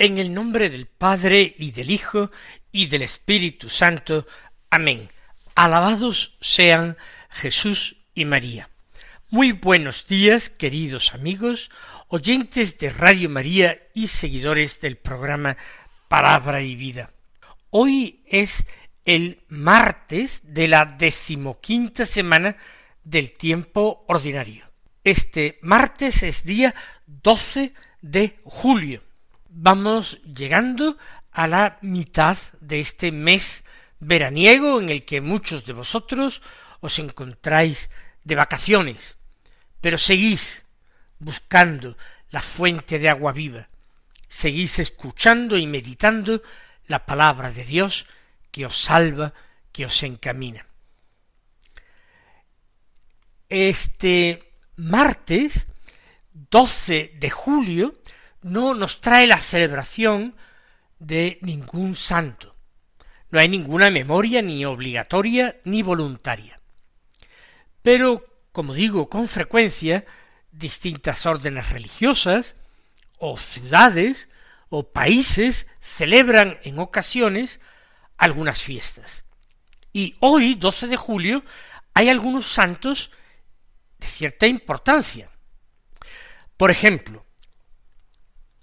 [0.00, 2.30] En el nombre del Padre y del Hijo
[2.70, 4.28] y del Espíritu Santo.
[4.70, 5.08] Amén.
[5.56, 6.96] Alabados sean
[7.30, 8.68] Jesús y María.
[9.30, 11.72] Muy buenos días, queridos amigos,
[12.06, 15.56] oyentes de Radio María y seguidores del programa
[16.06, 17.10] Palabra y Vida.
[17.70, 18.66] Hoy es
[19.04, 22.56] el martes de la decimoquinta semana
[23.02, 24.64] del tiempo ordinario.
[25.02, 26.72] Este martes es día
[27.08, 29.07] 12 de julio
[29.60, 30.96] vamos llegando
[31.32, 33.64] a la mitad de este mes
[33.98, 36.42] veraniego en el que muchos de vosotros
[36.78, 37.90] os encontráis
[38.22, 39.18] de vacaciones,
[39.80, 40.64] pero seguís
[41.18, 41.96] buscando
[42.30, 43.68] la fuente de agua viva,
[44.28, 46.40] seguís escuchando y meditando
[46.86, 48.06] la palabra de Dios
[48.52, 49.34] que os salva,
[49.72, 50.66] que os encamina.
[53.48, 55.66] Este martes
[56.32, 57.98] 12 de julio
[58.42, 60.36] no nos trae la celebración
[60.98, 62.56] de ningún santo.
[63.30, 66.58] No hay ninguna memoria ni obligatoria ni voluntaria.
[67.82, 70.04] Pero, como digo con frecuencia,
[70.50, 72.56] distintas órdenes religiosas,
[73.18, 74.28] o ciudades,
[74.70, 77.60] o países celebran en ocasiones
[78.16, 79.24] algunas fiestas.
[79.92, 81.44] Y hoy, 12 de julio,
[81.94, 83.10] hay algunos santos
[83.98, 85.30] de cierta importancia.
[86.56, 87.24] Por ejemplo,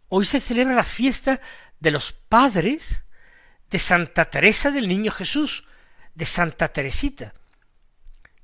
[0.10, 1.42] Hoy se celebra la fiesta
[1.80, 3.04] de los padres
[3.70, 5.66] de Santa Teresa del Niño Jesús,
[6.14, 7.34] de Santa Teresita.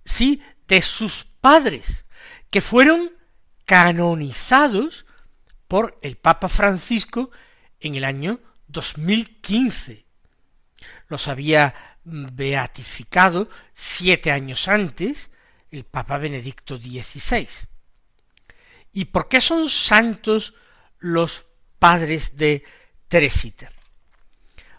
[0.04, 2.04] Sí, de sus padres,
[2.50, 3.12] que fueron
[3.66, 5.06] canonizados
[5.68, 7.32] por el Papa Francisco
[7.80, 10.06] en el año 2015.
[11.08, 15.30] Los había beatificado siete años antes
[15.70, 17.48] el Papa Benedicto XVI.
[18.92, 20.56] ¿Y por qué son santos
[21.00, 21.46] los
[21.82, 22.64] padres de
[23.08, 23.72] Teresita.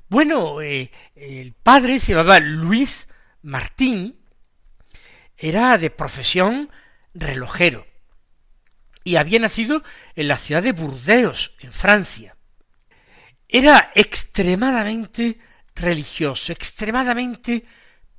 [0.09, 3.09] Bueno, eh, el padre se llamaba Luis
[3.43, 4.21] Martín,
[5.37, 6.71] era de profesión
[7.13, 7.85] relojero
[9.03, 9.83] y había nacido
[10.15, 12.37] en la ciudad de Burdeos, en Francia.
[13.49, 15.41] Era extremadamente
[15.75, 17.67] religioso, extremadamente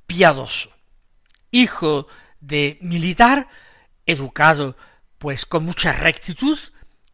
[0.06, 0.70] piadoso,
[1.50, 2.06] hijo
[2.38, 3.48] de militar,
[4.04, 4.76] educado
[5.16, 6.58] pues con mucha rectitud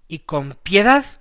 [0.09, 1.20] y con piedad,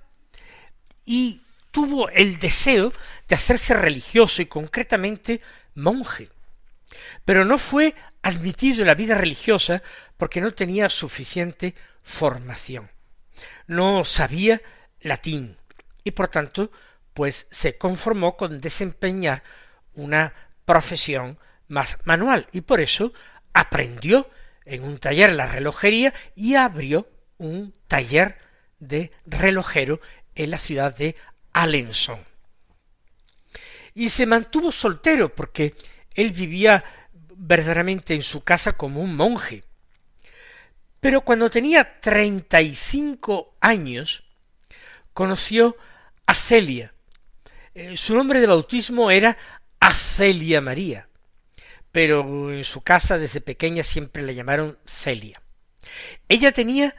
[1.04, 1.40] y
[1.70, 2.92] tuvo el deseo
[3.28, 5.40] de hacerse religioso y concretamente
[5.74, 6.28] monje.
[7.24, 9.82] Pero no fue admitido en la vida religiosa
[10.16, 12.90] porque no tenía suficiente formación.
[13.66, 14.60] No sabía
[15.00, 15.56] latín
[16.04, 16.70] y por tanto
[17.14, 19.42] pues se conformó con desempeñar
[19.94, 20.34] una
[20.64, 21.38] profesión
[21.68, 23.12] más manual y por eso
[23.52, 24.28] aprendió
[24.64, 28.38] en un taller la relojería y abrió un taller
[28.78, 30.00] de relojero
[30.44, 31.16] en la ciudad de
[31.52, 32.24] Alençon.
[33.94, 35.74] Y se mantuvo soltero porque
[36.14, 36.82] él vivía
[37.36, 39.64] verdaderamente en su casa como un monje.
[41.00, 44.24] Pero cuando tenía treinta y cinco años,
[45.12, 45.76] conoció
[46.26, 46.94] a Celia.
[47.74, 49.36] Eh, su nombre de bautismo era
[49.78, 51.08] Acelia María,
[51.92, 55.42] pero en su casa desde pequeña siempre le llamaron Celia.
[56.28, 56.94] Ella tenía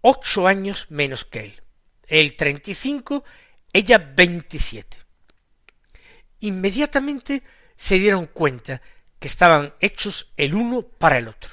[0.00, 1.61] ocho años menos que él
[2.12, 3.24] él treinta y cinco,
[3.72, 4.98] ella veintisiete.
[6.40, 7.42] Inmediatamente
[7.74, 8.82] se dieron cuenta
[9.18, 11.50] que estaban hechos el uno para el otro.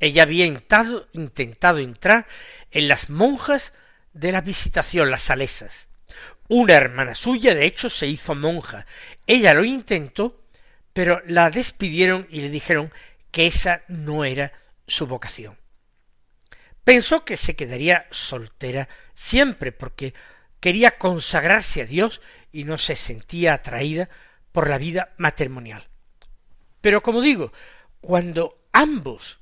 [0.00, 2.26] Ella había intentado, intentado entrar
[2.72, 3.74] en las monjas
[4.12, 5.86] de la visitación, las salesas.
[6.48, 8.86] Una hermana suya, de hecho, se hizo monja.
[9.28, 10.42] Ella lo intentó,
[10.92, 12.92] pero la despidieron y le dijeron
[13.30, 14.52] que esa no era
[14.84, 15.56] su vocación.
[16.84, 20.14] Pensó que se quedaría soltera siempre porque
[20.60, 22.20] quería consagrarse a Dios
[22.52, 24.08] y no se sentía atraída
[24.50, 25.86] por la vida matrimonial.
[26.80, 27.52] Pero como digo,
[28.00, 29.38] cuando ambos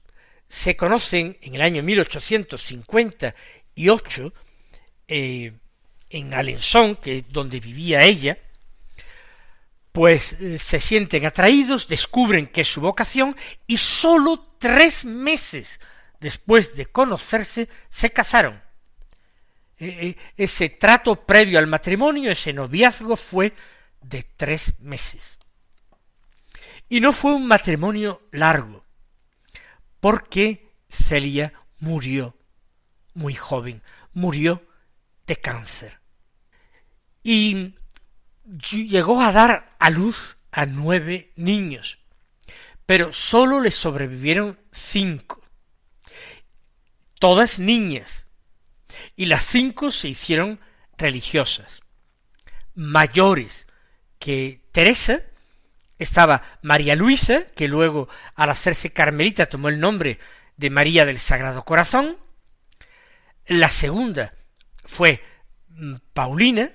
[0.48, 4.34] se conocen en el año 1858,
[5.08, 5.52] eh,
[6.10, 8.36] en Alençon, que es donde vivía ella,
[9.92, 13.36] pues eh, se sienten atraídos, descubren que es su vocación
[13.66, 15.80] y sólo tres meses
[16.20, 18.62] después de conocerse se casaron.
[19.78, 23.54] E, e, ese trato previo al matrimonio, ese noviazgo fue
[24.02, 25.38] de tres meses.
[26.88, 28.84] Y no fue un matrimonio largo,
[30.00, 32.36] porque Celia murió
[33.14, 33.82] muy joven,
[34.12, 34.66] murió
[35.26, 36.00] de cáncer.
[37.22, 37.74] Y
[38.44, 41.98] llegó a dar a luz a nueve niños,
[42.86, 45.39] pero sólo le sobrevivieron cinco,
[47.20, 48.26] todas niñas,
[49.14, 50.58] y las cinco se hicieron
[50.98, 51.82] religiosas,
[52.74, 53.68] mayores
[54.18, 55.20] que Teresa,
[55.98, 60.18] estaba María Luisa, que luego al hacerse carmelita tomó el nombre
[60.56, 62.16] de María del Sagrado Corazón,
[63.46, 64.34] la segunda
[64.84, 65.22] fue
[65.68, 66.72] mm, Paulina,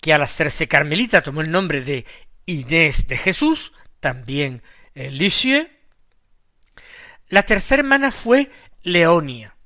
[0.00, 2.06] que al hacerse carmelita tomó el nombre de
[2.46, 4.62] Inés de Jesús, también
[4.94, 5.68] eh, Lisieux.
[7.28, 8.50] La tercera hermana fue
[8.82, 9.56] Leonia,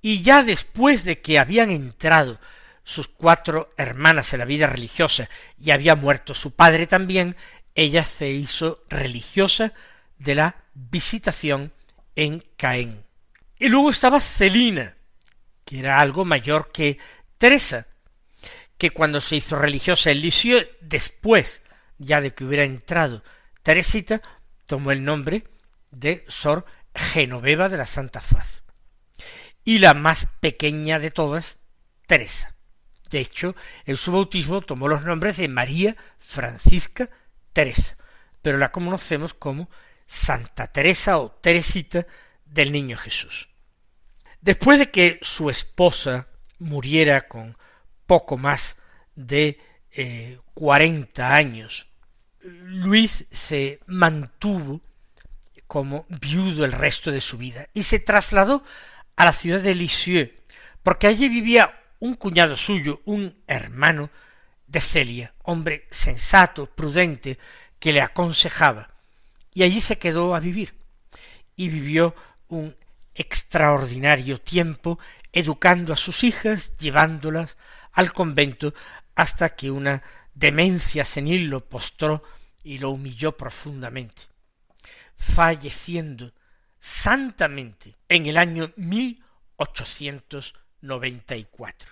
[0.00, 2.38] y ya después de que habían entrado
[2.84, 5.28] sus cuatro hermanas en la vida religiosa
[5.58, 7.36] y había muerto su padre también,
[7.74, 9.72] ella se hizo religiosa
[10.18, 11.72] de la visitación
[12.14, 13.04] en Caen.
[13.58, 14.96] Y luego estaba Celina,
[15.64, 16.98] que era algo mayor que
[17.38, 17.86] Teresa,
[18.76, 21.62] que cuando se hizo religiosa en Lisieux, después
[21.98, 23.22] ya de que hubiera entrado
[23.62, 24.20] Teresita,
[24.66, 25.44] tomó el nombre
[25.90, 28.62] de Sor Genoveva de la Santa Faz.
[29.64, 31.58] Y la más pequeña de todas,
[32.06, 32.54] Teresa.
[33.10, 33.54] De hecho,
[33.84, 37.08] en su bautismo tomó los nombres de María Francisca
[37.52, 37.96] Teresa,
[38.42, 39.70] pero la conocemos como
[40.06, 42.06] Santa Teresa o Teresita
[42.44, 43.48] del Niño Jesús.
[44.40, 47.56] Después de que su esposa muriera con
[48.06, 48.76] poco más
[49.14, 49.58] de
[49.90, 51.86] eh, cuarenta años,
[52.40, 54.82] Luis se mantuvo
[55.74, 58.62] como viudo el resto de su vida y se trasladó
[59.16, 60.30] a la ciudad de Lisieux,
[60.84, 64.08] porque allí vivía un cuñado suyo, un hermano
[64.68, 67.40] de Celia, hombre sensato, prudente,
[67.80, 68.94] que le aconsejaba,
[69.52, 70.76] y allí se quedó a vivir,
[71.56, 72.14] y vivió
[72.46, 72.76] un
[73.16, 75.00] extraordinario tiempo
[75.32, 77.56] educando a sus hijas, llevándolas
[77.90, 78.74] al convento,
[79.16, 80.04] hasta que una
[80.34, 82.22] demencia senil lo postró
[82.62, 84.22] y lo humilló profundamente,
[85.24, 86.32] falleciendo
[86.78, 89.24] santamente en el año mil
[89.56, 91.90] ochocientos noventa y cuatro.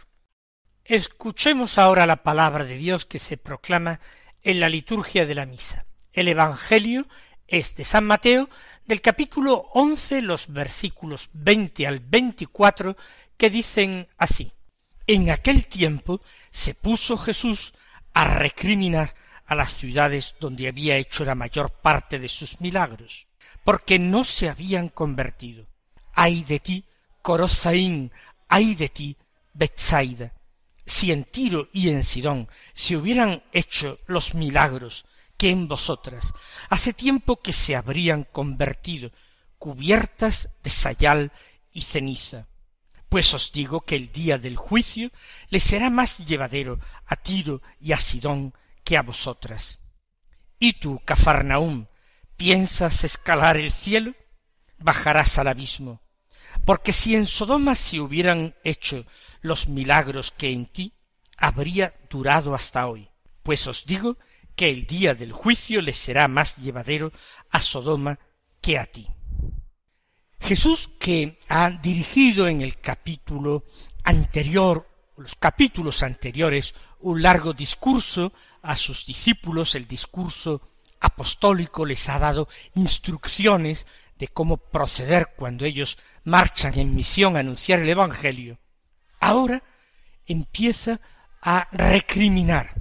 [0.84, 4.00] Escuchemos ahora la palabra de Dios que se proclama
[4.43, 5.87] en la liturgia de la misa.
[6.12, 7.06] El Evangelio
[7.46, 8.50] es de San Mateo,
[8.84, 12.96] del capítulo once, los versículos veinte al veinticuatro,
[13.37, 14.52] que dicen así.
[15.06, 16.20] En aquel tiempo
[16.50, 17.73] se puso Jesús
[18.12, 19.14] a recriminar
[19.52, 23.26] a las ciudades donde había hecho la mayor parte de sus milagros,
[23.64, 25.66] porque no se habían convertido.
[26.14, 26.84] Ay de ti,
[27.20, 28.12] Corozaín,
[28.49, 29.16] ay de ti,
[29.52, 30.32] Betsaida.
[30.87, 35.04] Si en Tiro y en Sidón se hubieran hecho los milagros
[35.37, 36.32] que en vosotras
[36.70, 39.12] hace tiempo que se habrían convertido
[39.58, 41.32] cubiertas de sayal
[41.72, 42.48] y ceniza.
[43.10, 45.10] Pues os digo que el día del juicio
[45.50, 49.81] le será más llevadero a Tiro y a Sidón que a vosotras.
[50.58, 51.86] Y tú, Cafarnaúm,
[52.36, 54.15] ¿piensas escalar el cielo?
[54.79, 56.01] Bajarás al abismo.
[56.65, 59.06] Porque si en Sodoma se hubieran hecho
[59.41, 60.94] los milagros que en ti,
[61.36, 63.08] habría durado hasta hoy.
[63.43, 64.19] Pues os digo
[64.55, 67.12] que el día del juicio le será más llevadero
[67.51, 68.19] a Sodoma
[68.60, 69.08] que a ti.
[70.41, 73.65] Jesús que ha dirigido en el capítulo
[74.05, 80.62] anterior, los capítulos anteriores, un largo discurso a sus discípulos, el discurso
[81.00, 83.86] apostólico les ha dado instrucciones
[84.19, 88.60] de cómo proceder cuando ellos marchan en misión a anunciar el Evangelio,
[89.19, 89.62] ahora
[90.26, 91.00] empieza
[91.40, 92.74] a recriminar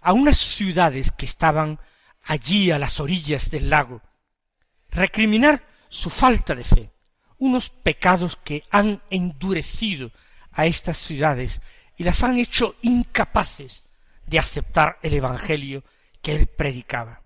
[0.00, 1.80] a unas ciudades que estaban
[2.22, 4.00] allí a las orillas del lago,
[4.90, 6.92] recriminar su falta de fe,
[7.38, 10.12] unos pecados que han endurecido
[10.52, 11.60] a estas ciudades
[11.96, 13.85] y las han hecho incapaces
[14.26, 15.84] de aceptar el Evangelio
[16.22, 17.22] que él predicaba.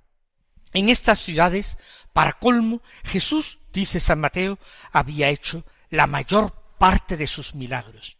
[0.72, 1.78] En estas ciudades,
[2.12, 4.58] para colmo, Jesús, dice San Mateo,
[4.92, 8.18] había hecho la mayor parte de sus milagros.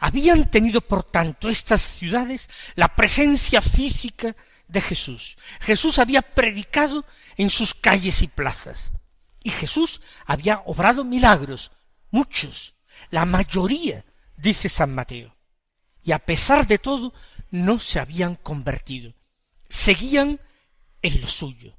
[0.00, 4.34] Habían tenido, por tanto, estas ciudades la presencia física
[4.66, 5.36] de Jesús.
[5.60, 7.04] Jesús había predicado
[7.36, 8.92] en sus calles y plazas.
[9.42, 11.70] Y Jesús había obrado milagros,
[12.10, 12.74] muchos,
[13.10, 14.04] la mayoría,
[14.36, 15.36] dice San Mateo.
[16.02, 17.12] y a pesar de todo
[17.50, 19.14] no se habían convertido.
[19.68, 20.40] Seguían
[21.02, 21.76] en lo suyo.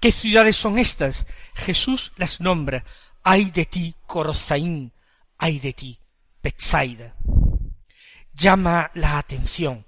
[0.00, 1.26] ¿Qué ciudades son estas?
[1.54, 2.84] Jesús las nombra.
[3.22, 4.92] Ay de ti, Corozaín,
[5.36, 5.98] ay de ti,
[6.42, 7.14] Betsaida.
[8.32, 9.86] Llama la atención.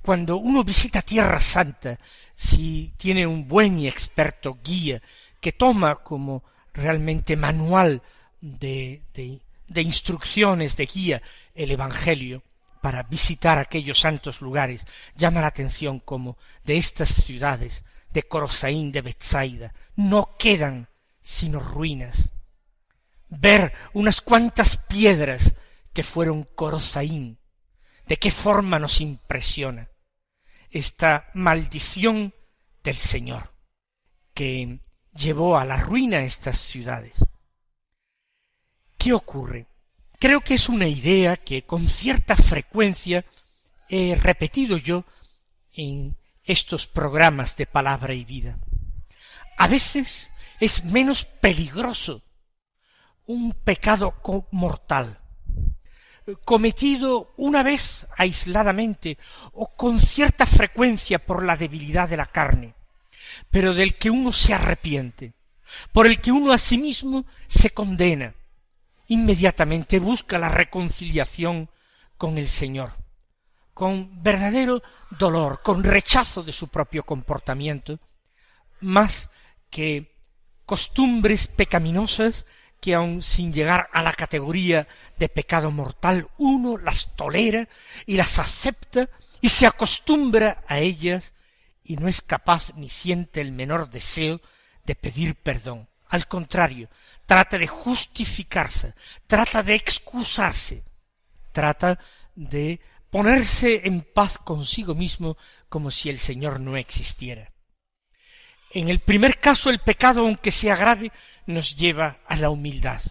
[0.00, 1.98] Cuando uno visita Tierra Santa,
[2.36, 5.02] si tiene un buen y experto guía
[5.40, 8.02] que toma como realmente manual
[8.40, 11.22] de, de, de instrucciones, de guía,
[11.54, 12.44] el Evangelio,
[12.80, 19.02] para visitar aquellos santos lugares, llama la atención como de estas ciudades, de Corosaín, de
[19.02, 20.88] Betsaida, no quedan
[21.20, 22.30] sino ruinas.
[23.28, 25.54] Ver unas cuantas piedras
[25.92, 27.38] que fueron Corosaín,
[28.06, 29.90] de qué forma nos impresiona
[30.70, 32.34] esta maldición
[32.82, 33.54] del Señor,
[34.34, 34.80] que
[35.14, 37.24] llevó a la ruina estas ciudades.
[38.96, 39.67] ¿Qué ocurre?
[40.18, 43.24] Creo que es una idea que con cierta frecuencia
[43.88, 45.04] he repetido yo
[45.72, 48.58] en estos programas de palabra y vida.
[49.56, 52.22] A veces es menos peligroso
[53.26, 54.14] un pecado
[54.50, 55.20] mortal
[56.44, 59.18] cometido una vez aisladamente
[59.52, 62.74] o con cierta frecuencia por la debilidad de la carne,
[63.50, 65.34] pero del que uno se arrepiente,
[65.92, 68.34] por el que uno a sí mismo se condena,
[69.08, 71.70] inmediatamente busca la reconciliación
[72.16, 72.92] con el Señor,
[73.74, 77.98] con verdadero dolor, con rechazo de su propio comportamiento,
[78.80, 79.30] más
[79.70, 80.14] que
[80.66, 82.46] costumbres pecaminosas
[82.80, 84.86] que aun sin llegar a la categoría
[85.18, 87.68] de pecado mortal, uno las tolera
[88.06, 89.08] y las acepta
[89.40, 91.34] y se acostumbra a ellas
[91.82, 94.40] y no es capaz ni siente el menor deseo
[94.84, 95.88] de pedir perdón.
[96.08, 96.88] Al contrario,
[97.28, 98.94] trata de justificarse,
[99.26, 100.82] trata de excusarse,
[101.52, 101.98] trata
[102.34, 102.80] de
[103.10, 105.36] ponerse en paz consigo mismo
[105.68, 107.52] como si el Señor no existiera.
[108.70, 111.12] En el primer caso el pecado, aunque sea grave,
[111.44, 113.02] nos lleva a la humildad.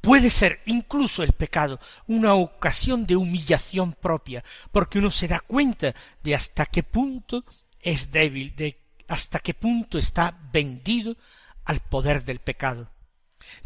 [0.00, 5.94] Puede ser incluso el pecado una ocasión de humillación propia, porque uno se da cuenta
[6.24, 7.44] de hasta qué punto
[7.78, 11.16] es débil, de hasta qué punto está vendido
[11.64, 12.90] al poder del pecado.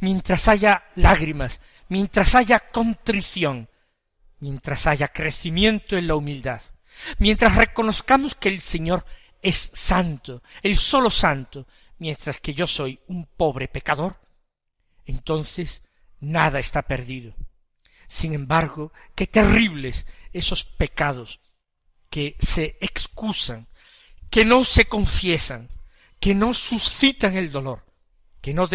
[0.00, 3.68] Mientras haya lágrimas, mientras haya contrición,
[4.38, 6.60] mientras haya crecimiento en la humildad,
[7.18, 9.04] mientras reconozcamos que el Señor
[9.42, 11.66] es santo, el solo santo,
[11.98, 14.20] mientras que yo soy un pobre pecador,
[15.04, 15.84] entonces
[16.20, 17.34] nada está perdido.
[18.08, 21.40] Sin embargo, qué terribles esos pecados
[22.10, 23.66] que se excusan,
[24.30, 25.68] que no se confiesan,
[26.20, 27.84] que no suscitan el dolor,
[28.40, 28.66] que no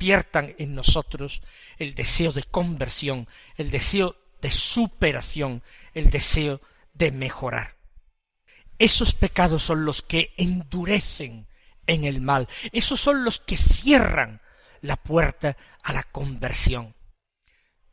[0.00, 1.42] despiertan en nosotros
[1.76, 6.62] el deseo de conversión, el deseo de superación, el deseo
[6.94, 7.76] de mejorar.
[8.78, 11.46] Esos pecados son los que endurecen
[11.86, 14.40] en el mal, esos son los que cierran
[14.80, 16.94] la puerta a la conversión.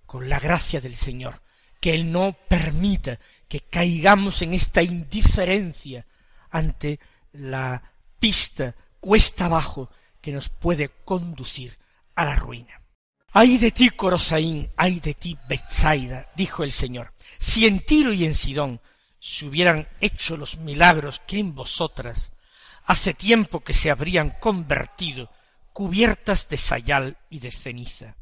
[0.05, 1.41] Con la gracia del Señor,
[1.81, 6.07] que Él no permita que caigamos en esta indiferencia
[6.51, 7.01] ante
[7.33, 9.89] la pista cuesta abajo
[10.21, 11.77] que nos puede conducir
[12.17, 12.81] a la ruina.
[13.31, 18.25] Ay de ti, Corosaín, ay de ti, Betsaida, dijo el Señor, si en Tiro y
[18.25, 18.81] en Sidón
[19.19, 22.33] se hubieran hecho los milagros que en vosotras
[22.85, 25.29] hace tiempo que se habrían convertido
[25.73, 28.17] cubiertas de sayal y de ceniza.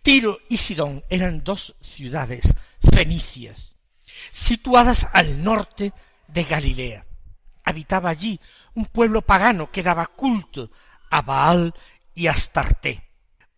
[0.00, 2.54] Tiro y Sidón eran dos ciudades
[2.92, 3.76] fenicias,
[4.32, 5.92] situadas al norte
[6.28, 7.06] de Galilea.
[7.64, 8.40] Habitaba allí
[8.74, 10.70] un pueblo pagano que daba culto
[11.10, 11.74] a Baal
[12.14, 13.13] y Astarté.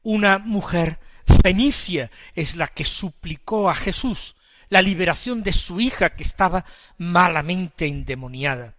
[0.07, 0.99] Una mujer
[1.43, 4.37] fenicia es la que suplicó a Jesús
[4.69, 6.65] la liberación de su hija que estaba
[6.99, 8.77] malamente endemoniada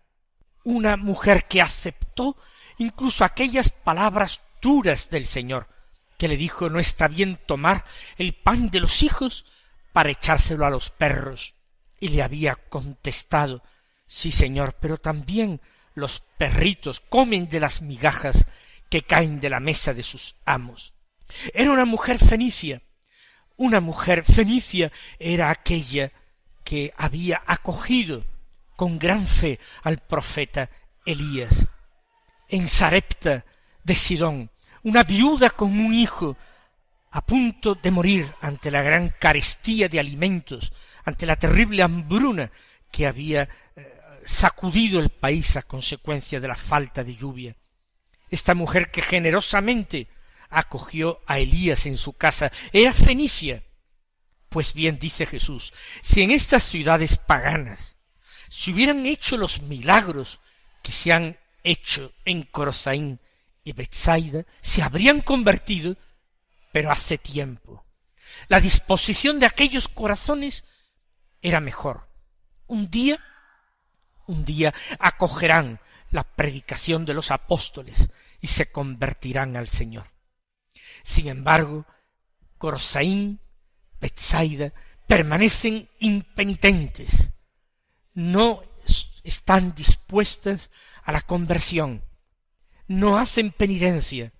[0.68, 2.36] una mujer que aceptó
[2.78, 5.70] incluso aquellas palabras duras del Señor,
[6.18, 7.86] que le dijo no está bien tomar
[8.18, 9.46] el pan de los hijos
[9.94, 11.54] para echárselo a los perros.
[12.02, 13.64] Y le había contestado
[14.06, 15.62] sí, Señor, pero también
[15.96, 18.46] los perritos comen de las migajas
[18.90, 20.94] que caen de la mesa de sus amos.
[21.54, 22.82] Era una mujer fenicia.
[23.56, 26.12] Una mujer fenicia era aquella
[26.64, 28.24] que había acogido
[28.76, 30.70] con gran fe al profeta
[31.06, 31.68] Elías.
[32.50, 33.46] En Sarepta
[33.84, 34.52] de Sidón,
[34.84, 36.38] una viuda con un hijo
[37.12, 40.72] a punto de morir ante la gran carestía de alimentos,
[41.04, 42.52] ante la terrible hambruna
[42.92, 47.56] que había eh, sacudido el país a consecuencia de la falta de lluvia.
[48.30, 50.08] Esta mujer que generosamente
[50.50, 53.64] acogió a Elías en su casa era fenicia,
[54.50, 57.98] Pues bien dice Jesús, si en estas ciudades paganas
[58.50, 60.40] se hubieran hecho los milagros
[60.82, 63.20] que se han hecho en Corozaín
[63.64, 65.98] y Betsaida, se habrían convertido,
[66.72, 67.86] pero hace tiempo.
[68.48, 70.64] La disposición de aquellos corazones
[71.42, 72.10] era mejor.
[72.68, 73.20] Un día,
[74.28, 75.80] un día acogerán
[76.12, 80.08] la predicación de los apóstoles y se convertirán al Señor.
[81.08, 81.86] Sin embargo,
[82.58, 83.40] Corozaín
[84.02, 84.74] Betsaida
[85.08, 87.32] permanecen impenitentes,
[88.14, 88.62] no
[89.24, 90.70] están dispuestas
[91.04, 92.04] a la conversión,
[92.88, 94.34] no hacen penitencia.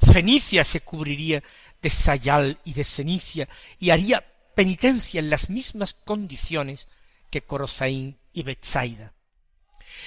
[0.00, 1.42] Fenicia se cubriría
[1.82, 3.46] de sayal y de cenicia
[3.78, 6.88] y haría penitencia en las mismas condiciones
[7.28, 9.12] que Corozaín y Betsaida.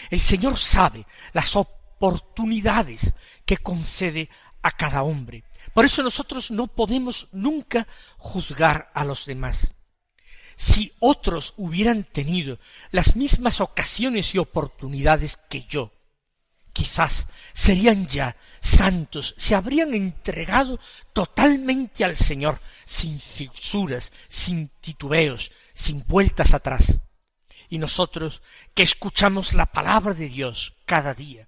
[0.10, 3.14] El Señor sabe las oportunidades
[3.46, 4.28] que concede
[4.64, 5.44] a cada hombre.
[5.74, 9.74] Por eso nosotros no podemos nunca juzgar a los demás.
[10.56, 12.60] Si otros hubieran tenido
[12.92, 15.92] las mismas ocasiones y oportunidades que yo,
[16.74, 20.80] quizás serían ya santos, se habrían entregado
[21.14, 27.00] totalmente al Señor, sin fisuras, sin titubeos, sin vueltas atrás.
[27.70, 28.42] Y nosotros
[28.74, 31.48] que escuchamos la palabra de Dios cada día,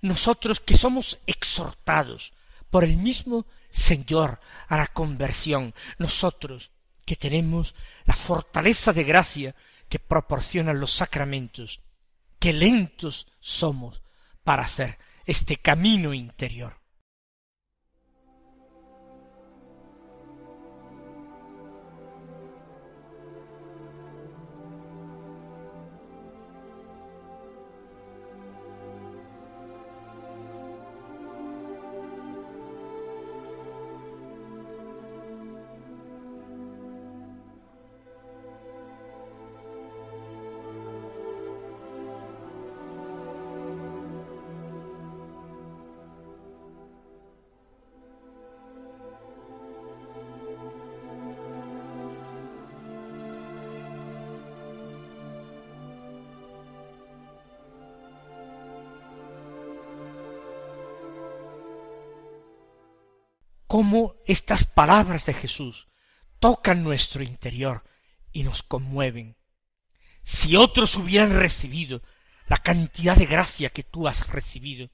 [0.00, 2.33] nosotros que somos exhortados
[2.74, 6.72] por el mismo Señor a la conversión, nosotros
[7.04, 9.54] que tenemos la fortaleza de gracia
[9.88, 11.82] que proporcionan los sacramentos,
[12.40, 14.02] que lentos somos
[14.42, 16.80] para hacer este camino interior.
[63.74, 65.88] Cómo estas palabras de Jesús
[66.38, 67.82] tocan nuestro interior
[68.30, 69.36] y nos conmueven.
[70.22, 72.00] Si otros hubieran recibido
[72.46, 74.90] la cantidad de gracia que tú has recibido,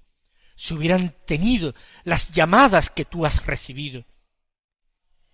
[0.57, 4.07] si hubieran tenido las llamadas que tú has recibido,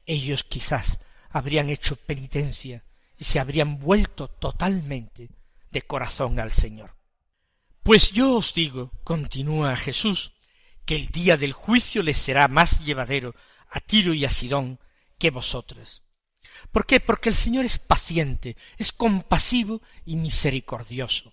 [0.06, 0.98] ellos quizás
[1.30, 2.84] habrían hecho penitencia
[3.16, 5.30] y se habrían vuelto totalmente
[5.70, 6.96] de corazón al Señor.
[7.84, 10.35] Pues yo os digo, continúa Jesús,
[10.86, 13.34] que el día del juicio les será más llevadero
[13.68, 14.78] a Tiro y a Sidón
[15.18, 16.04] que vosotras.
[16.70, 17.00] ¿Por qué?
[17.00, 21.32] Porque el Señor es paciente, es compasivo y misericordioso.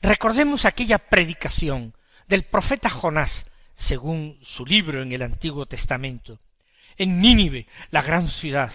[0.00, 1.94] Recordemos aquella predicación
[2.28, 6.40] del profeta Jonás, según su libro en el Antiguo Testamento,
[6.96, 8.72] en Nínive, la gran ciudad,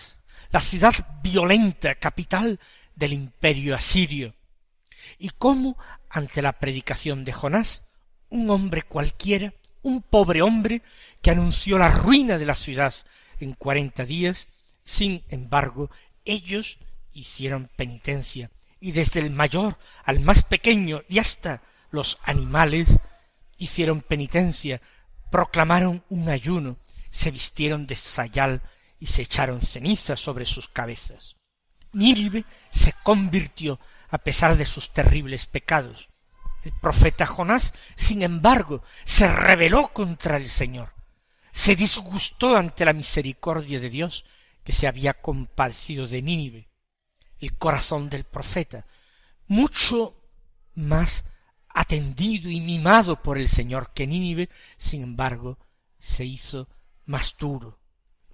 [0.52, 2.60] la ciudad violenta, capital
[2.96, 4.36] del imperio asirio,
[5.18, 5.78] y cómo,
[6.10, 7.86] ante la predicación de Jonás,
[8.30, 10.82] un hombre cualquiera un pobre hombre
[11.22, 12.94] que anunció la ruina de la ciudad
[13.40, 14.48] en cuarenta días,
[14.84, 15.90] sin embargo,
[16.26, 16.78] ellos
[17.14, 22.90] hicieron penitencia, y desde el mayor al más pequeño y hasta los animales
[23.58, 24.82] hicieron penitencia,
[25.32, 26.78] proclamaron un ayuno,
[27.10, 28.62] se vistieron de sayal
[29.00, 31.38] y se echaron cenizas sobre sus cabezas.
[31.92, 36.10] Nínive se convirtió a pesar de sus terribles pecados,
[36.64, 40.94] el profeta Jonás, sin embargo, se rebeló contra el Señor,
[41.52, 44.26] se disgustó ante la misericordia de Dios
[44.64, 46.70] que se había compadecido de Nínive.
[47.40, 48.86] El corazón del profeta,
[49.48, 50.16] mucho
[50.76, 51.26] más
[51.68, 55.60] atendido y mimado por el Señor que Nínive, sin embargo,
[56.00, 56.70] se hizo
[57.06, 57.80] más duro,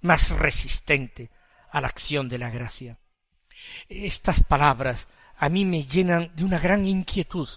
[0.00, 1.30] más resistente
[1.70, 3.00] a la acción de la gracia.
[3.88, 7.48] Estas palabras a mí me llenan de una gran inquietud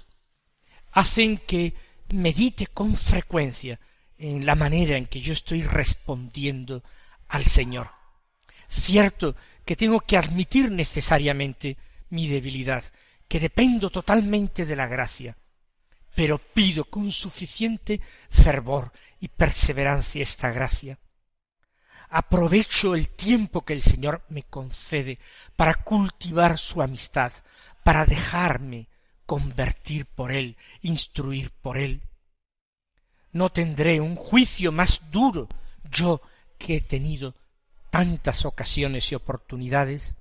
[0.94, 1.74] hacen que
[2.14, 3.80] medite con frecuencia
[4.18, 6.84] en la manera en que yo estoy respondiendo
[7.28, 7.90] al Señor.
[8.68, 11.78] Cierto que tengo que admitir necesariamente
[12.10, 12.84] mi debilidad,
[13.28, 15.38] que dependo totalmente de la gracia,
[16.16, 21.00] pero pido con suficiente fervor y perseverancia esta gracia.
[22.10, 25.18] Aprovecho el tiempo que el Señor me concede
[25.56, 27.32] para cultivar su amistad,
[27.84, 28.88] para dejarme
[29.26, 32.02] convertir por él, instruir por él.
[33.32, 35.48] No tendré un juicio más duro
[35.90, 36.22] yo
[36.58, 37.36] que he tenido
[37.90, 40.16] tantas ocasiones y oportunidades.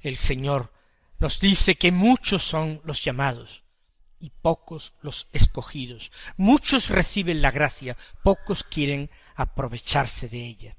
[0.00, 0.72] el Señor
[1.18, 3.62] nos dice que muchos son los llamados
[4.18, 6.10] y pocos los escogidos.
[6.36, 10.76] Muchos reciben la gracia, pocos quieren aprovecharse de ella.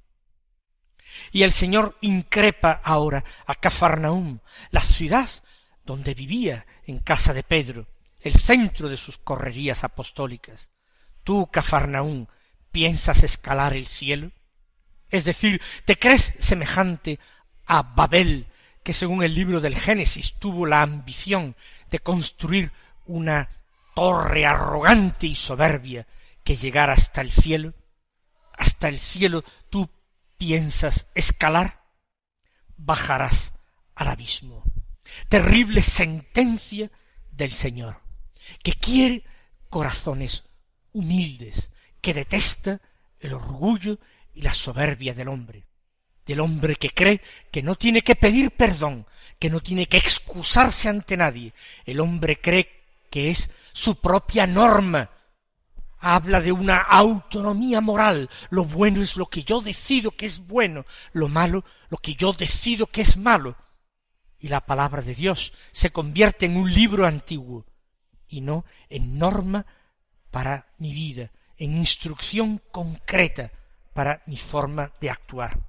[1.32, 4.40] Y el Señor increpa ahora a Cafarnaum,
[4.72, 5.30] la ciudad
[5.86, 7.88] donde vivía en casa de Pedro,
[8.20, 10.72] el centro de sus correrías apostólicas.
[11.24, 12.30] Tú, Cafarnaún,
[12.72, 14.32] ¿piensas escalar el cielo?
[15.10, 17.20] Es decir, ¿te crees semejante
[17.66, 18.48] a Babel,
[18.84, 21.56] que según el libro del Génesis tuvo la ambición
[21.92, 22.72] de construir
[23.06, 23.50] una
[23.94, 26.08] torre arrogante y soberbia
[26.44, 27.74] que llegara hasta el cielo?
[28.58, 29.90] ¿Hasta el cielo tú
[30.38, 31.84] piensas escalar?
[32.78, 33.54] Bajarás
[33.96, 34.73] al abismo.
[35.30, 36.92] Terrible sentencia
[37.32, 38.02] del Señor,
[38.64, 39.24] que quiere
[39.70, 40.44] corazones
[40.92, 41.72] humildes,
[42.02, 42.82] que detesta
[43.20, 44.00] el orgullo
[44.34, 45.66] y la soberbia del hombre,
[46.26, 47.22] del hombre que cree
[47.52, 49.08] que no tiene que pedir perdón,
[49.40, 51.54] que no tiene que excusarse ante nadie,
[51.86, 52.70] el hombre cree
[53.10, 55.10] que es su propia norma,
[56.00, 60.86] habla de una autonomía moral, lo bueno es lo que yo decido que es bueno,
[61.14, 63.56] lo malo lo que yo decido que es malo,
[64.44, 67.66] y la palabra de Dios se convierte en un libro antiguo
[68.28, 69.66] y no en norma
[70.32, 73.54] para mi vida, en instrucción concreta
[73.94, 75.64] para mi forma de actuar.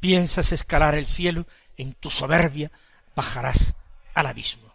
[0.00, 2.72] Piensas escalar el cielo, en tu soberbia
[3.14, 3.76] bajarás
[4.12, 4.74] al abismo.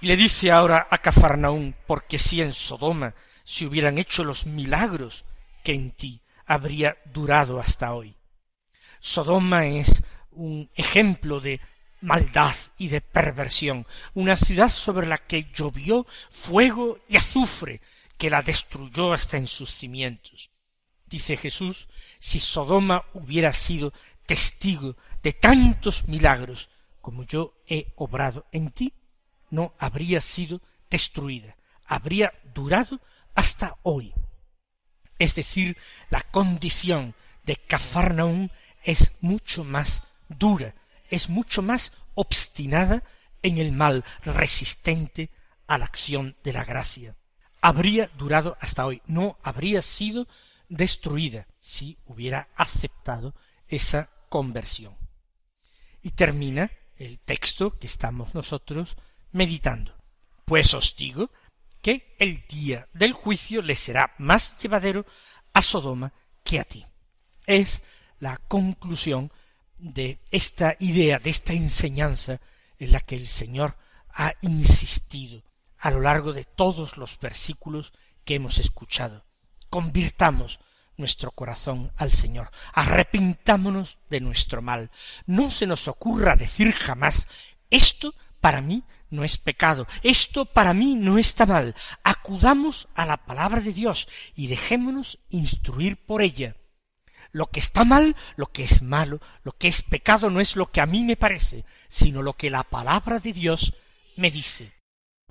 [0.00, 5.24] Y le dice ahora a Cafarnaún, porque si en Sodoma se hubieran hecho los milagros
[5.64, 8.16] que en ti habría durado hasta hoy.
[9.00, 11.60] Sodoma es un ejemplo de
[12.04, 17.80] maldad y de perversión, una ciudad sobre la que llovió fuego y azufre,
[18.18, 20.50] que la destruyó hasta en sus cimientos.
[21.06, 21.88] Dice Jesús,
[22.18, 23.92] si Sodoma hubiera sido
[24.26, 26.68] testigo de tantos milagros
[27.00, 28.92] como yo he obrado en ti,
[29.50, 33.00] no habría sido destruida, habría durado
[33.34, 34.12] hasta hoy.
[35.18, 35.76] Es decir,
[36.10, 37.14] la condición
[37.44, 38.50] de Cafarnaún
[38.82, 40.74] es mucho más dura,
[41.14, 43.02] es mucho más obstinada
[43.42, 45.30] en el mal, resistente
[45.66, 47.16] a la acción de la gracia.
[47.60, 50.26] Habría durado hasta hoy, no habría sido
[50.68, 53.34] destruida si hubiera aceptado
[53.68, 54.96] esa conversión.
[56.02, 58.96] Y termina el texto que estamos nosotros
[59.32, 59.94] meditando.
[60.44, 61.30] Pues os digo
[61.80, 65.06] que el día del juicio le será más llevadero
[65.52, 66.84] a Sodoma que a ti.
[67.46, 67.82] Es
[68.18, 69.32] la conclusión
[69.84, 72.40] de esta idea, de esta enseñanza
[72.78, 73.76] en la que el Señor
[74.08, 75.42] ha insistido
[75.78, 77.92] a lo largo de todos los versículos
[78.24, 79.26] que hemos escuchado.
[79.68, 80.58] Convirtamos
[80.96, 84.90] nuestro corazón al Señor, arrepintámonos de nuestro mal.
[85.26, 87.28] No se nos ocurra decir jamás
[87.68, 91.74] esto para mí no es pecado, esto para mí no está mal.
[92.02, 96.56] Acudamos a la palabra de Dios y dejémonos instruir por ella.
[97.34, 100.70] Lo que está mal, lo que es malo, lo que es pecado no es lo
[100.70, 103.74] que a mí me parece, sino lo que la palabra de Dios
[104.14, 104.72] me dice.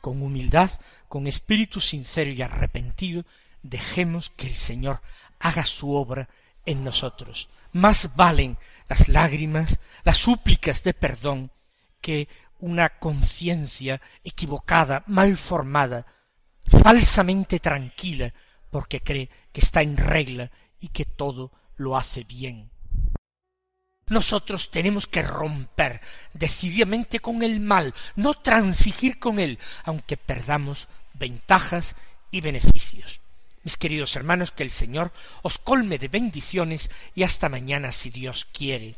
[0.01, 0.69] Con humildad,
[1.07, 3.23] con espíritu sincero y arrepentido,
[3.61, 4.99] dejemos que el Señor
[5.39, 6.27] haga su obra
[6.65, 7.47] en nosotros.
[7.71, 8.57] Más valen
[8.89, 11.53] las lágrimas, las súplicas de perdón,
[12.01, 12.27] que
[12.59, 16.05] una conciencia equivocada, mal formada,
[16.65, 18.33] falsamente tranquila,
[18.71, 22.69] porque cree que está en regla y que todo lo hace bien.
[24.07, 26.01] Nosotros tenemos que romper
[26.33, 31.95] decididamente con el mal, no transigir con él, aunque perdamos ventajas
[32.29, 33.21] y beneficios.
[33.63, 38.45] Mis queridos hermanos, que el Señor os colme de bendiciones y hasta mañana si Dios
[38.51, 38.97] quiere.